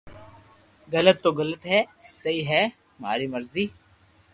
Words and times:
غلط 0.93 1.17
تو 1.23 1.29
غلط 1.39 1.61
ھي 1.71 1.79
سھي 2.19 2.37
ھي 2.49 2.63
ماري 3.01 3.27
مرزي 3.33 3.65